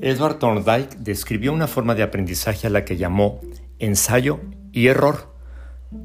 [0.00, 3.40] Edward Thorndike describió una forma de aprendizaje a la que llamó
[3.78, 4.40] ensayo
[4.72, 5.34] y error,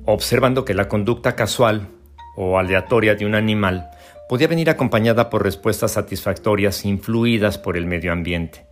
[0.06, 1.90] observando que la conducta casual
[2.36, 3.90] o aleatoria de un animal
[4.28, 8.66] podía venir acompañada por respuestas satisfactorias influidas por el medio ambiente.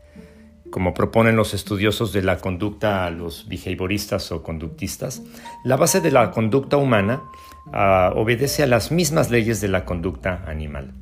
[0.72, 5.22] Como proponen los estudiosos de la conducta, los behavioristas o conductistas,
[5.66, 7.22] la base de la conducta humana
[7.68, 10.94] uh, obedece a las mismas leyes de la conducta animal,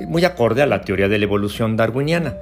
[0.00, 2.34] muy acorde a la teoría de la evolución darwiniana,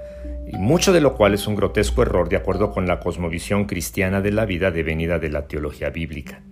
[0.53, 4.33] mucho de lo cual es un grotesco error de acuerdo con la cosmovisión cristiana de
[4.33, 6.43] la vida devenida de la teología bíblica.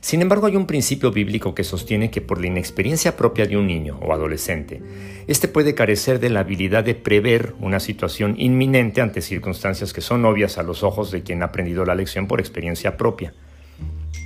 [0.00, 3.66] Sin embargo, hay un principio bíblico que sostiene que por la inexperiencia propia de un
[3.66, 4.82] niño o adolescente,
[5.26, 10.24] éste puede carecer de la habilidad de prever una situación inminente ante circunstancias que son
[10.26, 13.32] obvias a los ojos de quien ha aprendido la lección por experiencia propia.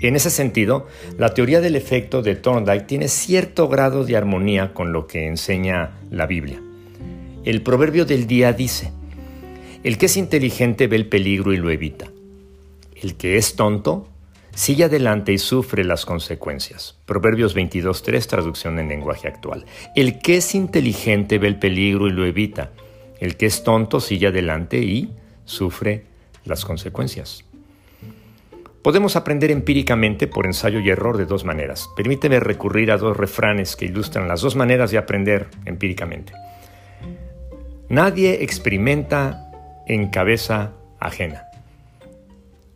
[0.00, 4.92] En ese sentido, la teoría del efecto de Thorndike tiene cierto grado de armonía con
[4.92, 6.60] lo que enseña la Biblia.
[7.44, 8.92] El proverbio del día dice,
[9.88, 12.08] el que es inteligente ve el peligro y lo evita.
[12.94, 14.06] El que es tonto
[14.54, 16.98] sigue adelante y sufre las consecuencias.
[17.06, 19.64] Proverbios 22.3, traducción en lenguaje actual.
[19.96, 22.70] El que es inteligente ve el peligro y lo evita.
[23.18, 25.10] El que es tonto sigue adelante y
[25.46, 26.04] sufre
[26.44, 27.46] las consecuencias.
[28.82, 31.88] Podemos aprender empíricamente por ensayo y error de dos maneras.
[31.96, 36.34] Permíteme recurrir a dos refranes que ilustran las dos maneras de aprender empíricamente.
[37.88, 39.47] Nadie experimenta
[39.88, 41.44] en cabeza ajena.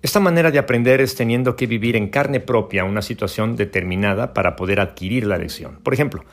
[0.02, 4.56] Esta manera de aprender es teniendo que vivir en carne propia una situación determinada para
[4.56, 5.78] poder adquirir la lección.
[5.84, 6.24] Por ejemplo,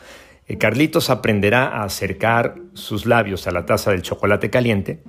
[0.48, 5.04] eh, Carlitos aprenderá a acercar sus labios a la taza del chocolate caliente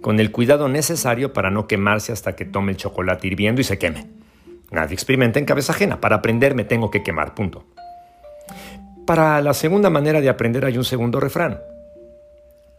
[0.00, 3.78] con el cuidado necesario para no quemarse hasta que tome el chocolate hirviendo y se
[3.78, 4.08] queme.
[4.72, 6.00] Nadie experimenta en cabeza ajena.
[6.00, 7.64] Para aprender me tengo que quemar, punto.
[9.06, 11.60] Para la segunda manera de aprender hay un segundo refrán.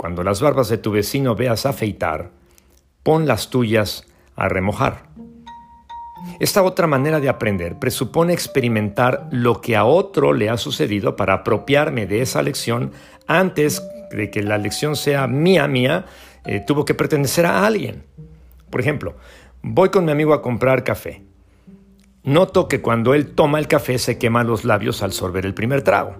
[0.02, 2.31] Cuando las barbas de tu vecino veas afeitar,
[3.03, 5.03] pon las tuyas a remojar.
[6.39, 11.35] Esta otra manera de aprender presupone experimentar lo que a otro le ha sucedido para
[11.35, 12.94] apropiarme de esa lección
[13.28, 16.07] antes de que la lección sea mía, mía,
[16.45, 18.03] eh, tuvo que pertenecer a alguien.
[18.72, 19.18] Por ejemplo,
[19.62, 21.22] voy con mi amigo a comprar café.
[22.23, 25.83] Noto que cuando él toma el café se quema los labios al sorber el primer
[25.83, 26.16] trago.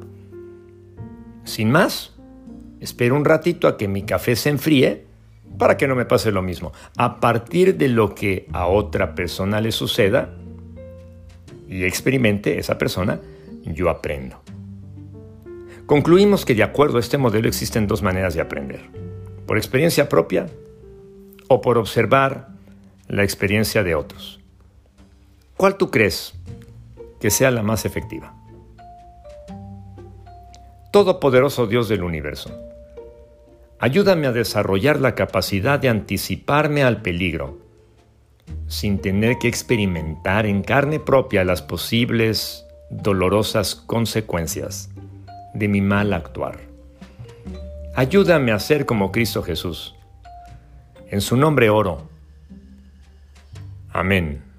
[1.46, 2.12] Sin más,
[2.82, 5.06] espero un ratito a que mi café se enfríe
[5.58, 6.74] para que no me pase lo mismo.
[6.98, 10.34] A partir de lo que a otra persona le suceda
[11.70, 13.20] y experimente esa persona,
[13.64, 14.42] yo aprendo.
[15.86, 18.82] Concluimos que de acuerdo a este modelo existen dos maneras de aprender.
[19.46, 20.48] Por experiencia propia
[21.48, 22.50] o por observar
[23.08, 24.40] la experiencia de otros.
[25.58, 26.34] ¿Cuál tú crees
[27.20, 28.41] que sea la más efectiva?
[30.92, 32.52] Todopoderoso Dios del universo
[33.82, 37.58] Ayúdame a desarrollar la capacidad de anticiparme al peligro,
[38.68, 44.92] sin tener que experimentar en carne propia las posibles dolorosas consecuencias
[45.56, 46.60] de mi mal actuar.
[47.96, 49.96] Ayúdame a ser como Cristo Jesús.
[51.10, 52.04] En su nombre oro.
[53.92, 54.51] Amén.